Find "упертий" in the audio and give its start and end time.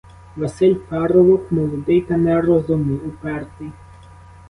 3.05-3.71